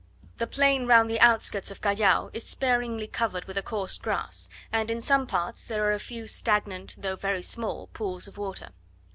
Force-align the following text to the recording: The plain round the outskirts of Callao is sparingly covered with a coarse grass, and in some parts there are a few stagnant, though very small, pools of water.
The 0.37 0.47
plain 0.47 0.87
round 0.87 1.11
the 1.11 1.19
outskirts 1.19 1.69
of 1.69 1.79
Callao 1.79 2.31
is 2.33 2.43
sparingly 2.43 3.05
covered 3.05 3.45
with 3.45 3.55
a 3.55 3.61
coarse 3.61 3.99
grass, 3.99 4.49
and 4.73 4.89
in 4.89 4.99
some 4.99 5.27
parts 5.27 5.63
there 5.63 5.85
are 5.85 5.93
a 5.93 5.99
few 5.99 6.25
stagnant, 6.25 6.95
though 6.97 7.15
very 7.15 7.43
small, 7.43 7.85
pools 7.93 8.27
of 8.27 8.35
water. 8.35 8.69